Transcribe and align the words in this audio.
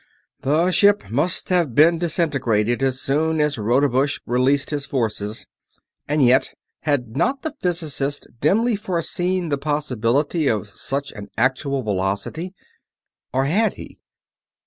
The 0.41 0.71
ship 0.71 1.11
must 1.11 1.49
have 1.49 1.75
been 1.75 1.99
disintegrated 1.99 2.81
as 2.81 2.99
soon 2.99 3.39
as 3.39 3.59
Rodebush 3.59 4.19
released 4.25 4.71
his 4.71 4.83
forces. 4.83 5.45
And 6.07 6.25
yet, 6.25 6.55
had 6.79 7.15
not 7.15 7.43
the 7.43 7.53
physicist 7.61 8.25
dimly 8.39 8.75
foreseen 8.75 9.49
the 9.49 9.59
possibility 9.59 10.47
of 10.47 10.67
such 10.67 11.11
an 11.11 11.27
actual 11.37 11.83
velocity 11.83 12.51
or 13.31 13.45
had 13.45 13.75
he? 13.75 13.99